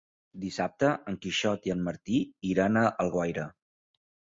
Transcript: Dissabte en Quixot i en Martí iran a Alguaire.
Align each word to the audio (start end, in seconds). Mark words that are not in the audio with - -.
Dissabte 0.45 0.89
en 1.11 1.21
Quixot 1.27 1.69
i 1.71 1.75
en 1.75 1.85
Martí 1.91 2.19
iran 2.57 2.85
a 2.87 2.87
Alguaire. 3.07 3.51